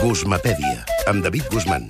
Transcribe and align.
Guzmapèdia, 0.00 0.84
amb 1.10 1.24
David 1.24 1.48
Guzmán. 1.52 1.88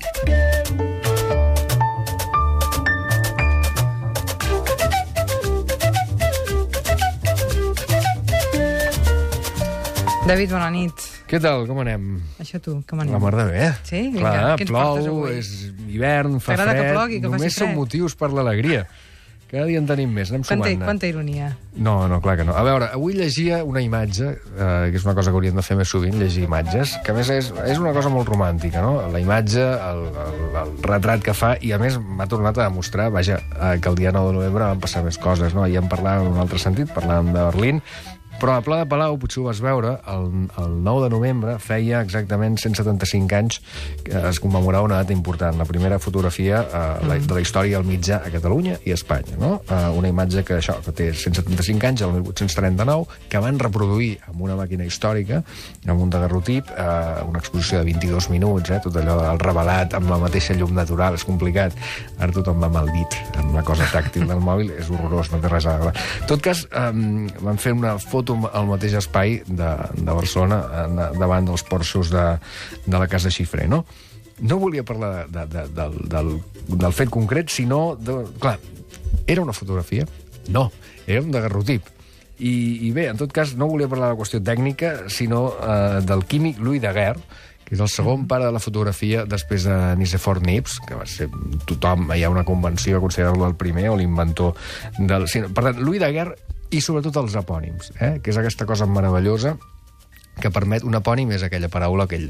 David, 10.29 10.51
bona 10.53 10.69
nit. 10.69 11.05
Què 11.29 11.39
tal, 11.41 11.65
com 11.69 11.79
anem? 11.81 12.09
Això 12.43 12.59
tu, 12.61 12.79
com 12.89 13.01
anem? 13.01 13.15
La 13.15 13.21
mar 13.23 13.33
de 13.37 13.45
bé. 13.49 13.69
Sí? 13.89 14.01
Vinga, 14.13 14.33
Clar, 14.61 14.67
plou, 14.69 15.23
és 15.33 15.49
hivern, 15.89 16.37
fa 16.41 16.53
T'agrada 16.53 16.75
que 16.77 16.83
fred... 16.83 16.97
plogui, 16.97 17.21
que 17.23 17.31
faci 17.31 17.39
Només 17.39 17.57
són 17.57 17.71
fred? 17.71 17.79
motius 17.79 18.17
per 18.19 18.31
l'alegria. 18.37 18.83
Cada 19.49 19.65
dia 19.65 19.81
en 19.81 19.87
tenim 19.89 20.11
més, 20.13 20.29
anem 20.29 20.43
Quanta, 20.45 20.69
sumant. 20.69 20.85
quanta 20.85 21.09
ironia. 21.09 21.47
No, 21.81 21.95
no, 22.11 22.19
clar 22.21 22.35
que 22.37 22.45
no. 22.45 22.53
A 22.53 22.61
veure, 22.67 22.91
avui 22.93 23.15
llegia 23.17 23.63
una 23.65 23.81
imatge, 23.81 24.35
eh, 24.37 24.89
que 24.93 24.99
és 25.01 25.07
una 25.07 25.15
cosa 25.17 25.31
que 25.31 25.39
hauríem 25.39 25.57
de 25.57 25.65
fer 25.65 25.77
més 25.79 25.89
sovint, 25.89 26.19
llegir 26.21 26.45
imatges, 26.45 26.99
que 27.05 27.15
a 27.15 27.17
més 27.17 27.31
és, 27.33 27.49
és 27.65 27.81
una 27.81 27.95
cosa 27.97 28.13
molt 28.13 28.29
romàntica, 28.29 28.83
no? 28.85 28.99
La 29.09 29.23
imatge, 29.23 29.65
el, 29.65 30.03
el, 30.27 30.37
el 30.65 30.75
retrat 30.85 31.25
que 31.25 31.33
fa, 31.33 31.55
i 31.65 31.73
a 31.73 31.81
més 31.81 31.97
m'ha 31.97 32.29
tornat 32.29 32.61
a 32.61 32.69
demostrar, 32.69 33.09
vaja, 33.15 33.41
eh, 33.57 33.79
que 33.81 33.89
el 33.89 33.97
dia 33.97 34.13
9 34.13 34.35
de 34.35 34.39
novembre 34.43 34.69
van 34.69 34.85
passar 34.85 35.01
més 35.07 35.17
coses, 35.17 35.57
no? 35.57 35.65
Ahir 35.65 35.81
en 35.81 35.89
parlàvem 35.89 36.29
en 36.29 36.37
un 36.37 36.45
altre 36.45 36.61
sentit, 36.61 36.93
parlàvem 36.93 37.33
de 37.33 37.49
Berlín, 37.49 37.81
però 38.39 38.55
a 38.55 38.63
Pla 38.63 38.83
de 38.83 38.87
Palau, 38.87 39.17
potser 39.19 39.41
ho 39.43 39.49
vas 39.49 39.61
veure, 39.63 39.97
el, 40.07 40.29
el 40.63 40.75
9 40.87 41.05
de 41.05 41.11
novembre 41.11 41.57
feia 41.63 42.03
exactament 42.05 42.59
175 42.61 43.35
anys 43.35 43.59
que 44.07 44.15
es 44.29 44.39
commemorava 44.43 44.87
una 44.87 45.01
data 45.03 45.13
important, 45.13 45.59
la 45.59 45.67
primera 45.67 45.99
fotografia 45.99 46.61
eh, 46.63 46.83
la, 47.09 47.19
de 47.19 47.35
la 47.35 47.43
història 47.43 47.81
del 47.81 47.89
mitjà 47.89 48.21
a 48.23 48.31
Catalunya 48.31 48.79
i 48.87 48.95
a 48.95 48.99
Espanya. 48.99 49.35
No? 49.41 49.51
Eh, 49.67 49.81
una 49.99 50.13
imatge 50.13 50.45
que, 50.47 50.59
això, 50.63 50.79
que 50.85 50.95
té 50.95 51.09
175 51.13 51.89
anys, 51.91 52.05
el 52.07 52.15
1839, 52.19 53.19
que 53.33 53.43
van 53.43 53.59
reproduir 53.59 54.13
amb 54.31 54.47
una 54.47 54.59
màquina 54.61 54.87
històrica, 54.87 55.43
amb 55.89 56.07
un 56.07 56.15
daguerrotip, 56.15 56.71
eh, 56.71 57.27
una 57.27 57.43
exposició 57.43 57.83
de 57.83 57.91
22 57.91 58.31
minuts, 58.31 58.71
eh, 58.71 58.81
tot 58.85 59.01
allò 59.03 59.19
del 59.25 59.43
revelat 59.43 59.99
amb 59.99 60.13
la 60.13 60.21
mateixa 60.23 60.55
llum 60.55 60.77
natural, 60.79 61.19
és 61.19 61.27
complicat. 61.27 61.75
Ara 62.19 62.31
tothom 62.35 62.63
va 62.63 62.71
el 62.85 62.93
dit, 62.95 63.19
amb 63.41 63.57
la 63.57 63.65
cosa 63.67 63.89
tàctil 63.91 64.29
del 64.31 64.43
mòbil, 64.45 64.71
és 64.79 64.91
horrorós, 64.93 65.33
no 65.33 65.43
té 65.43 65.51
res 65.51 65.67
a 65.67 65.77
veure. 65.81 65.95
En 66.23 66.31
tot 66.31 66.45
cas, 66.45 66.65
eh, 66.71 66.91
van 67.43 67.59
fer 67.59 67.75
una 67.75 67.97
foto 67.99 68.28
al 68.35 68.69
mateix 68.69 68.99
espai 69.01 69.41
de, 69.47 69.71
de 69.95 70.13
Barcelona, 70.13 70.61
eh, 70.65 71.09
davant 71.19 71.49
dels 71.49 71.65
porxos 71.69 72.13
de, 72.15 72.27
de 72.87 72.99
la 72.99 73.09
Casa 73.09 73.33
Xifré, 73.35 73.69
no? 73.69 73.85
No 74.39 74.61
volia 74.63 74.85
parlar 74.87 75.27
de, 75.27 75.47
de, 75.51 75.67
del, 75.75 75.97
del, 76.09 76.35
del 76.69 76.95
fet 76.95 77.11
concret, 77.11 77.51
sinó... 77.51 77.97
De, 77.97 78.21
clar, 78.39 78.59
era 79.27 79.43
una 79.43 79.57
fotografia? 79.57 80.07
No, 80.49 80.71
era 81.07 81.23
un 81.23 81.33
daguerrotip. 81.35 81.89
I, 82.39 82.53
I 82.87 82.93
bé, 82.95 83.09
en 83.11 83.19
tot 83.19 83.35
cas, 83.35 83.57
no 83.59 83.67
volia 83.67 83.91
parlar 83.91 84.13
de 84.13 84.15
la 84.15 84.21
qüestió 84.21 84.39
tècnica, 84.45 84.95
sinó 85.11 85.49
eh, 85.59 86.01
del 86.07 86.23
químic 86.31 86.61
Louis 86.63 86.83
Daguerre, 86.83 87.25
que 87.69 87.77
és 87.77 87.83
el 87.85 87.91
segon 87.93 88.25
pare 88.31 88.47
de 88.49 88.53
la 88.55 88.63
fotografia 88.65 89.27
després 89.29 89.67
de 89.69 89.75
Nicefort 90.01 90.41
Nips, 90.47 90.79
que 90.89 90.97
va 90.97 91.05
ser 91.05 91.27
tothom, 91.69 92.07
hi 92.17 92.23
ha 92.25 92.31
una 92.33 92.47
convenció 92.49 92.97
a 92.97 93.03
considerar-lo 93.05 93.45
el 93.51 93.59
primer 93.61 93.91
o 93.93 93.99
l'inventor 94.01 94.55
del... 94.97 95.27
Per 95.29 95.65
tant, 95.67 95.83
Louis 95.83 96.01
Daguerre 96.01 96.39
i 96.71 96.81
sobretot 96.85 97.17
els 97.23 97.35
epònims, 97.41 97.93
eh? 98.01 98.19
que 98.23 98.33
és 98.33 98.39
aquesta 98.41 98.67
cosa 98.69 98.87
meravellosa 98.87 99.57
que 100.39 100.51
permet 100.55 100.85
un 100.87 100.95
epònim 100.95 101.33
és 101.35 101.43
aquella 101.43 101.71
paraula, 101.73 102.07
aquell 102.07 102.29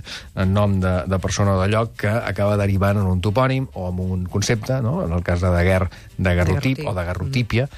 nom 0.48 0.78
de, 0.80 0.94
de 1.10 1.18
persona 1.20 1.56
o 1.56 1.60
de 1.60 1.68
lloc 1.68 1.94
que 2.02 2.08
acaba 2.08 2.56
derivant 2.60 3.00
en 3.02 3.08
un 3.10 3.20
topònim 3.24 3.68
o 3.74 3.88
en 3.90 4.00
un 4.00 4.26
concepte, 4.32 4.80
no? 4.84 5.02
en 5.04 5.12
el 5.12 5.24
cas 5.26 5.44
de 5.44 5.52
Daguerre, 5.52 5.90
daguerrotip 6.16 6.78
Daguerrotip. 6.78 6.86
o 6.88 6.94
daguerrotípia, 6.96 7.68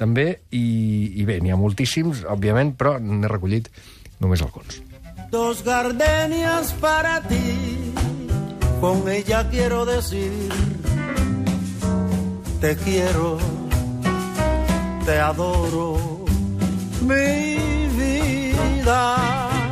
també, 0.00 0.26
i, 0.56 0.64
i 1.20 1.26
bé, 1.28 1.40
n'hi 1.44 1.52
ha 1.52 1.58
moltíssims, 1.60 2.24
òbviament, 2.24 2.72
però 2.78 2.96
n'he 3.02 3.28
recollit 3.28 3.68
només 4.22 4.40
alguns. 4.40 4.80
Dos 5.30 5.60
gardenias 5.62 6.72
para 6.80 7.20
ti, 7.28 7.92
con 8.80 9.08
ella 9.08 9.44
quiero 9.50 9.84
decir, 9.84 10.48
te 12.60 12.76
quiero, 12.76 13.36
te 15.04 15.18
adoro, 15.18 16.24
mi 17.02 17.88
vida. 17.96 19.02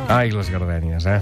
Ai, 0.09 0.31
les 0.31 0.49
gardènies, 0.49 1.05
eh? 1.05 1.21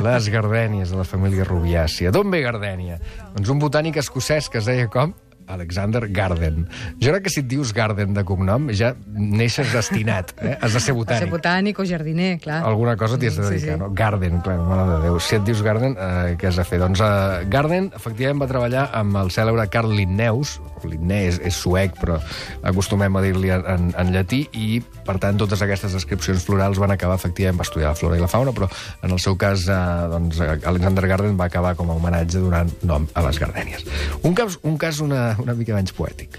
Les 0.00 0.28
gardènies 0.32 0.90
de 0.90 0.96
la 0.96 1.04
família 1.04 1.44
rubiàcia. 1.44 2.12
D'on 2.14 2.30
ve 2.32 2.40
gardènia? 2.44 2.98
Doncs 3.34 3.52
un 3.52 3.60
botànic 3.60 3.98
escocès 4.00 4.48
que 4.48 4.62
es 4.62 4.68
deia 4.70 4.88
com? 4.88 5.12
Alexander 5.48 6.06
Garden. 6.08 6.68
Jo 7.00 7.12
crec 7.12 7.24
que 7.24 7.30
si 7.30 7.40
et 7.40 7.48
dius 7.48 7.72
Garden 7.74 8.14
de 8.14 8.24
cognom 8.24 8.68
ja 8.76 8.92
neixes 9.06 9.72
destinat, 9.72 10.34
eh? 10.42 10.56
Has 10.60 10.72
de 10.74 10.80
ser 10.80 10.92
Ser 10.92 10.94
botànic. 10.98 11.30
botànic 11.30 11.78
o 11.80 11.84
jardiner, 11.88 12.38
clar. 12.40 12.62
Alguna 12.68 12.96
cosa 12.96 13.18
t'hi 13.18 13.26
has 13.30 13.36
de 13.36 13.44
Sí, 13.44 13.54
dedicar, 13.54 13.74
sí. 13.74 13.80
no? 13.80 13.90
Garden, 13.94 14.40
clar, 14.42 14.58
mare 14.58 14.88
de 14.90 15.00
Déu. 15.06 15.20
Si 15.20 15.36
et 15.36 15.44
dius 15.44 15.62
Garden, 15.62 15.96
eh, 15.98 16.36
què 16.38 16.48
has 16.48 16.56
de 16.56 16.64
fer? 16.64 16.78
Doncs 16.82 17.00
eh, 17.00 17.46
Garden, 17.48 17.90
efectivament, 17.96 18.40
va 18.42 18.48
treballar 18.50 18.90
amb 18.92 19.16
el 19.16 19.30
cèlebre 19.30 19.68
Carl 19.72 19.92
Linnaeus, 19.96 20.60
Linné 20.82 21.28
és, 21.28 21.36
és 21.46 21.54
suec, 21.54 21.94
però 22.00 22.16
acostumem 22.66 23.14
a 23.16 23.20
dir-li 23.22 23.50
en, 23.54 23.92
en 23.96 24.08
llatí, 24.12 24.48
i, 24.58 24.80
per 25.06 25.14
tant, 25.22 25.36
totes 25.38 25.62
aquestes 25.62 25.92
descripcions 25.94 26.42
florals 26.42 26.80
van 26.82 26.90
acabar, 26.90 27.14
efectivament, 27.20 27.60
va 27.60 27.66
estudiar 27.68 27.92
la 27.92 27.98
flora 27.98 28.18
i 28.18 28.20
la 28.20 28.26
fauna, 28.30 28.50
però 28.56 28.66
en 29.02 29.14
el 29.14 29.20
seu 29.22 29.36
cas, 29.38 29.68
eh, 29.70 29.76
doncs, 30.10 30.40
Alexander 30.42 31.06
Garden 31.06 31.38
va 31.38 31.46
acabar 31.46 31.76
com 31.78 31.90
a 31.90 31.94
homenatge 31.94 32.42
donant 32.42 32.72
nom 32.82 33.06
a 33.14 33.22
les 33.28 33.38
gardènies. 33.38 33.86
Un 34.26 34.34
cas, 34.34 34.58
un 34.62 34.76
cas 34.76 34.98
una, 35.00 35.31
una 35.38 35.54
mica 35.54 35.74
menys 35.74 35.92
poètic. 35.92 36.38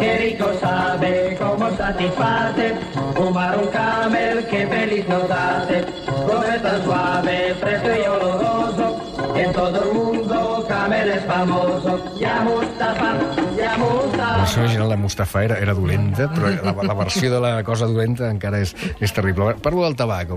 Qué 0.00 0.18
rico 0.18 0.52
sabe 0.60 1.36
cómo 1.40 1.70
satisface 1.76 2.74
fumar 3.14 3.56
un 3.56 3.68
camel 3.68 4.46
que 4.46 4.66
feliz 4.66 5.08
nos 5.08 5.30
hace. 5.30 5.78
Es 5.78 6.62
tan 6.62 6.84
suave, 6.84 7.54
fresco 7.54 7.88
y 7.88 8.06
oloroso, 8.06 9.00
en 9.34 9.52
todo 9.52 9.82
el 9.82 9.94
mundo 9.94 10.66
camel 10.68 11.08
es 11.08 11.24
famoso. 11.24 12.18
Ya 12.18 12.40
Mustafa, 12.42 13.14
ya 13.56 13.78
Mustafa. 13.78 14.32
La 14.32 14.36
versió 14.38 14.62
original 14.62 14.88
de 14.90 14.96
Mustafa 14.96 15.44
era, 15.44 15.58
era 15.58 15.74
dolenta, 15.74 16.28
però 16.34 16.50
la, 16.50 16.74
la 16.82 16.94
versió 16.94 17.32
de 17.32 17.40
la 17.40 17.62
cosa 17.64 17.86
dolenta 17.86 18.28
encara 18.30 18.60
és, 18.60 18.74
és 19.00 19.14
terrible. 19.14 19.54
Parlo 19.62 19.84
del 19.86 19.96
tabac, 19.96 20.34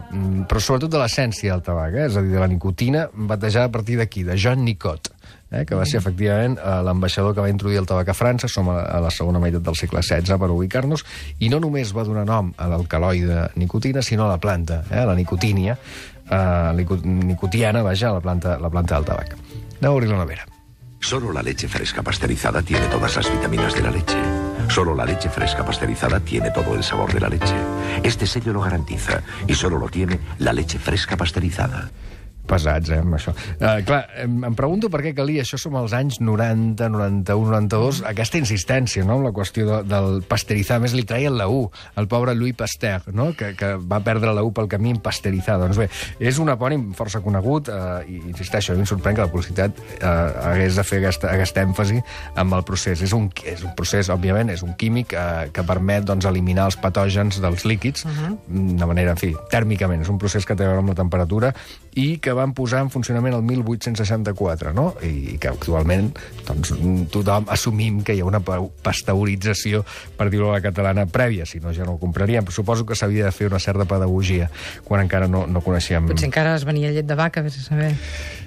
però 0.47 0.63
sobretot 0.63 0.93
de 0.93 1.01
l'essència 1.01 1.55
del 1.55 1.65
tabac, 1.65 1.97
eh? 1.97 2.07
és 2.07 2.15
a 2.15 2.23
dir, 2.23 2.35
de 2.35 2.41
la 2.41 2.49
nicotina, 2.51 3.07
batejada 3.13 3.67
a 3.67 3.73
partir 3.73 3.99
d'aquí, 3.99 4.23
de 4.27 4.37
John 4.39 4.63
Nicot, 4.65 5.11
eh? 5.51 5.65
que 5.65 5.75
va 5.75 5.85
ser 5.85 5.99
efectivament 5.99 6.57
eh, 6.57 6.77
l'ambaixador 6.85 7.35
que 7.35 7.43
va 7.43 7.49
introduir 7.51 7.81
el 7.81 7.89
tabac 7.89 8.09
a 8.09 8.15
França, 8.17 8.49
som 8.49 8.69
a, 8.71 8.79
a 8.81 9.01
la 9.03 9.11
segona 9.11 9.39
meitat 9.43 9.63
del 9.65 9.77
segle 9.77 10.01
XVI 10.01 10.39
per 10.39 10.49
ubicar-nos, 10.51 11.05
i 11.39 11.51
no 11.51 11.59
només 11.63 11.93
va 11.95 12.07
donar 12.07 12.25
nom 12.25 12.53
a 12.57 12.69
l'alcaloide 12.71 13.49
nicotina, 13.55 14.01
sinó 14.01 14.25
a 14.25 14.33
la 14.35 14.39
planta, 14.39 14.83
eh? 14.89 15.03
la 15.05 15.15
nicotínia, 15.15 15.77
eh, 16.29 16.71
nico- 16.75 17.01
nicotiana, 17.03 17.83
vaja, 17.83 18.13
la 18.15 18.21
planta, 18.23 18.57
la 18.59 18.69
planta 18.69 18.95
del 18.95 19.05
tabac. 19.05 19.35
Anem 19.81 19.91
a 19.91 19.95
obrir 19.95 20.09
la 20.09 20.23
nevera. 20.23 20.47
Solo 21.01 21.31
la 21.33 21.41
leche 21.41 21.67
fresca 21.67 22.03
pasteurizada 22.03 22.61
tiene 22.61 22.85
todas 22.85 23.15
las 23.15 23.31
vitaminas 23.31 23.73
de 23.73 23.81
la 23.81 23.89
leche. 23.89 24.19
Solo 24.69 24.93
la 24.93 25.03
leche 25.03 25.29
fresca 25.29 25.65
pasteurizada 25.65 26.19
tiene 26.19 26.51
todo 26.51 26.75
el 26.75 26.83
sabor 26.83 27.11
de 27.11 27.19
la 27.19 27.27
leche. 27.27 27.55
Este 28.03 28.27
sello 28.27 28.53
lo 28.53 28.61
garantiza 28.61 29.23
y 29.47 29.55
solo 29.55 29.79
lo 29.79 29.89
tiene 29.89 30.19
la 30.37 30.53
leche 30.53 30.77
fresca 30.77 31.17
pasteurizada. 31.17 31.89
Pesats, 32.51 32.91
eh, 32.91 32.99
amb 33.01 33.15
això. 33.17 33.33
Uh, 33.55 33.79
clar, 33.87 34.01
em, 34.23 34.37
em 34.49 34.57
pregunto 34.57 34.89
per 34.91 35.01
què 35.05 35.13
calia, 35.17 35.45
això 35.45 35.59
som 35.61 35.77
als 35.79 35.95
anys 35.97 36.19
90, 36.21 36.89
91, 36.91 37.51
92, 37.55 38.01
aquesta 38.11 38.39
insistència, 38.41 39.05
no?, 39.07 39.19
amb 39.19 39.29
la 39.29 39.33
qüestió 39.35 39.67
de, 39.67 39.79
del 39.89 40.21
pasteuritzar. 40.27 40.81
Més, 40.83 40.95
li 40.97 41.05
traien 41.07 41.37
la 41.37 41.47
U, 41.51 41.63
el 41.99 42.09
pobre 42.11 42.35
Louis 42.37 42.57
Pasteur, 42.57 43.07
no?, 43.15 43.31
que, 43.37 43.53
que 43.59 43.73
va 43.79 44.01
perdre 44.05 44.35
la 44.35 44.43
U 44.45 44.51
pel 44.55 44.69
camí 44.71 44.93
en 44.95 45.01
pasteuritzar. 45.03 45.57
Doncs 45.61 45.79
bé, 45.79 45.87
és 46.19 46.41
un 46.41 46.51
epònim 46.53 46.89
força 46.97 47.23
conegut, 47.23 47.71
uh, 47.71 48.01
i 48.07 48.21
insisteixo, 48.31 48.73
a 48.73 48.79
mi 48.79 48.85
em 48.85 48.89
sorprèn 48.89 49.17
que 49.17 49.25
la 49.25 49.31
publicitat 49.31 49.79
uh, 49.79 50.51
hagués 50.51 50.79
de 50.79 50.85
fer 50.87 51.01
aquesta, 51.01 51.31
aquesta 51.31 51.63
èmfasi 51.65 52.01
amb 52.41 52.57
el 52.57 52.65
procés. 52.67 53.03
És 53.05 53.15
un, 53.17 53.29
és 53.47 53.63
un 53.67 53.75
procés, 53.77 54.11
òbviament, 54.13 54.51
és 54.53 54.65
un 54.65 54.75
químic 54.79 55.15
uh, 55.15 55.47
que 55.53 55.65
permet 55.67 56.07
doncs, 56.07 56.27
eliminar 56.29 56.67
els 56.71 56.79
patògens 56.81 57.39
dels 57.41 57.65
líquids 57.67 58.05
uh 58.05 58.11
-huh. 58.11 58.33
de 58.77 58.85
manera, 58.85 59.15
en 59.15 59.17
fi, 59.17 59.33
tèrmicament. 59.49 60.01
És 60.01 60.09
un 60.09 60.17
procés 60.17 60.45
que 60.45 60.55
té 60.55 60.63
a 60.63 60.67
veure 60.67 60.81
amb 60.83 60.89
la 60.89 60.95
temperatura 60.95 61.53
i 61.95 62.17
que 62.17 62.33
van 62.41 62.55
posar 62.57 62.81
en 62.83 62.89
funcionament 62.93 63.37
el 63.37 63.43
1864, 63.47 64.73
no? 64.73 64.89
I 65.05 65.37
que 65.41 65.51
actualment 65.51 66.11
doncs, 66.47 66.73
tothom 67.13 67.45
assumim 67.53 68.01
que 68.03 68.15
hi 68.17 68.21
ha 68.23 68.27
una 68.27 68.41
pa- 68.43 68.59
pasteurització, 68.85 69.83
per 70.17 70.29
dir-ho 70.33 70.49
a 70.51 70.57
la 70.57 70.61
catalana, 70.65 71.05
prèvia, 71.07 71.45
si 71.45 71.59
no 71.61 71.73
ja 71.73 71.85
no 71.87 71.95
ho 71.95 72.01
compraríem. 72.01 72.43
Però 72.47 72.55
suposo 72.55 72.85
que 72.85 72.95
s'havia 72.97 73.25
de 73.29 73.31
fer 73.35 73.47
una 73.51 73.59
certa 73.61 73.85
pedagogia 73.85 74.49
quan 74.87 75.01
encara 75.05 75.27
no, 75.31 75.45
no 75.47 75.61
coneixíem... 75.61 76.07
Potser 76.11 76.29
encara 76.31 76.55
es 76.57 76.65
venia 76.67 76.91
llet 76.91 77.07
de 77.07 77.15
vaca, 77.19 77.41
vés 77.45 77.57
a 77.59 77.65
saber. 77.65 77.93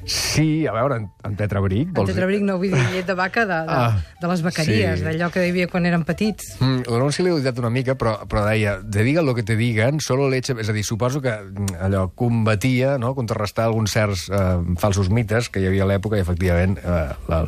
Sí, 0.04 0.66
a 0.68 0.72
veure, 0.76 0.98
en, 1.00 1.06
en 1.24 1.36
tetrabric... 1.38 1.88
En 1.88 1.94
vols 1.96 2.10
tetrabric 2.10 2.42
no 2.44 2.58
vull 2.60 2.74
dir 2.74 2.82
llet 2.92 3.06
de 3.08 3.14
vaca 3.16 3.46
de, 3.48 3.56
de, 3.64 3.76
Ah, 3.84 4.02
de 4.20 4.28
les 4.28 4.42
vaqueries, 4.44 4.98
sí. 5.00 5.04
d'allò 5.06 5.30
que 5.32 5.40
hi 5.46 5.52
havia 5.54 5.68
quan 5.72 5.86
érem 5.88 6.04
petits. 6.04 6.54
Mm, 6.60 6.82
L'anunci 6.92 7.24
l'he 7.24 7.32
odiat 7.32 7.58
una 7.62 7.70
mica, 7.72 7.94
però, 8.00 8.18
però 8.28 8.42
deia, 8.48 8.76
te 8.84 9.04
digan 9.06 9.24
lo 9.24 9.34
que 9.36 9.42
te 9.46 9.56
digan, 9.56 10.00
solo 10.04 10.28
leche... 10.28 10.52
És 10.60 10.68
a 10.68 10.74
dir, 10.76 10.84
suposo 10.84 11.22
que 11.24 11.32
mm, 11.32 11.78
allò 11.86 12.06
combatia, 12.14 12.98
no?, 13.00 13.14
contrarrestar 13.16 13.64
alguns 13.70 13.83
certs 13.90 14.26
eh, 14.30 14.58
falsos 14.80 15.10
mites 15.10 15.50
que 15.52 15.62
hi 15.62 15.68
havia 15.70 15.84
a 15.86 15.90
l'època 15.92 16.18
i, 16.18 16.24
efectivament, 16.24 16.78
eh, 16.80 17.06
la, 17.30 17.44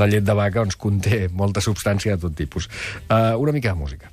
la 0.00 0.10
llet 0.10 0.26
de 0.26 0.36
vaca 0.36 0.62
doncs, 0.62 0.78
conté 0.80 1.26
molta 1.32 1.64
substància 1.64 2.16
de 2.16 2.26
tot 2.26 2.36
tipus. 2.38 2.70
Eh, 3.08 3.34
una 3.40 3.52
mica 3.52 3.72
de 3.72 3.80
música. 3.80 4.12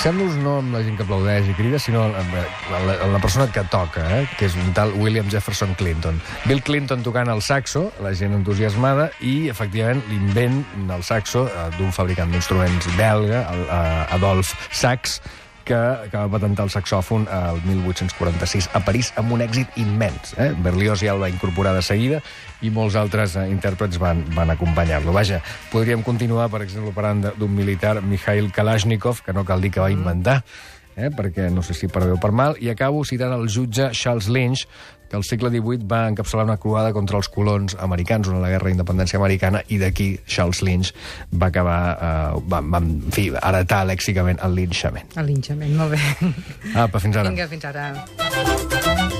Fixem-nos 0.00 0.38
no 0.40 0.54
en 0.62 0.70
la 0.72 0.80
gent 0.80 0.94
que 0.96 1.04
aplaudeix 1.04 1.50
i 1.52 1.54
crida, 1.58 1.76
sinó 1.76 2.06
en, 2.08 2.30
la, 2.32 2.94
en 3.04 3.10
la 3.12 3.18
persona 3.20 3.44
que 3.52 3.60
toca, 3.68 4.00
eh? 4.16 4.22
que 4.38 4.46
és 4.48 4.54
un 4.56 4.70
tal 4.72 4.94
William 4.96 5.28
Jefferson 5.28 5.74
Clinton. 5.76 6.16
Bill 6.46 6.62
Clinton 6.64 7.02
tocant 7.04 7.28
el 7.28 7.42
saxo, 7.44 7.82
la 8.00 8.14
gent 8.16 8.32
entusiasmada, 8.38 9.10
i, 9.20 9.50
efectivament, 9.52 10.00
l'invent 10.08 10.62
del 10.88 11.04
saxo 11.04 11.44
eh, 11.50 11.66
d'un 11.76 11.92
fabricant 11.92 12.32
d'instruments 12.32 12.88
belga, 12.96 13.42
el, 13.52 13.66
eh, 13.66 14.16
Adolf 14.16 14.54
Sax, 14.72 15.20
que, 15.70 16.10
que 16.10 16.18
va 16.18 16.26
patentar 16.32 16.66
el 16.66 16.72
saxòfon 16.74 17.28
el 17.30 17.60
1846 17.68 18.70
a 18.74 18.82
París 18.86 19.12
amb 19.20 19.36
un 19.36 19.44
èxit 19.44 19.78
immens. 19.78 20.34
Eh? 20.38 20.50
Berlioz 20.64 21.04
ja 21.04 21.14
el 21.14 21.22
va 21.22 21.30
incorporar 21.30 21.76
de 21.76 21.84
seguida 21.86 22.18
i 22.66 22.72
molts 22.74 22.98
altres 22.98 23.36
eh, 23.38 23.46
intèrprets 23.52 24.00
van, 24.02 24.24
van 24.34 24.50
acompanyar-lo. 24.56 25.14
Vaja, 25.14 25.40
podríem 25.70 26.02
continuar, 26.06 26.50
per 26.50 26.64
exemple, 26.66 26.92
parlant 26.96 27.22
d'un 27.38 27.54
militar, 27.54 28.00
Mikhail 28.02 28.50
Kalashnikov, 28.52 29.22
que 29.26 29.36
no 29.36 29.46
cal 29.46 29.62
dir 29.62 29.70
que 29.76 29.84
va 29.84 29.92
inventar, 29.94 30.40
eh? 30.96 31.10
perquè 31.14 31.50
no 31.52 31.62
sé 31.66 31.76
si 31.76 31.90
per 31.90 32.06
bé 32.06 32.14
o 32.14 32.20
per 32.20 32.32
mal, 32.32 32.56
i 32.60 32.70
acabo 32.72 33.04
citant 33.04 33.34
el 33.36 33.48
jutge 33.48 33.90
Charles 33.96 34.30
Lynch, 34.30 34.66
que 35.10 35.18
al 35.18 35.24
segle 35.26 35.50
XVIII 35.50 35.86
va 35.90 36.04
encapçalar 36.08 36.44
una 36.46 36.56
croada 36.62 36.92
contra 36.94 37.18
els 37.18 37.28
colons 37.34 37.74
americans 37.82 38.28
durant 38.28 38.44
la 38.44 38.52
Guerra 38.52 38.70
d'Independència 38.70 39.18
Americana 39.18 39.64
i 39.68 39.80
d'aquí 39.82 40.12
Charles 40.24 40.62
Lynch 40.62 40.92
va 41.34 41.50
acabar, 41.50 41.80
eh, 41.96 42.42
va, 42.46 42.62
va, 42.62 42.78
en 42.78 43.10
fi, 43.10 43.26
heretar 43.34 43.82
lèxicament 43.90 44.38
el 44.46 44.54
linxament. 44.62 45.10
El 45.18 45.32
linxament, 45.34 45.74
molt 45.76 45.96
bé. 45.96 46.30
Apa, 46.86 47.02
fins 47.02 47.18
ara. 47.18 47.34
Vinga, 47.34 47.50
fins 47.50 47.66
ara. 47.72 49.19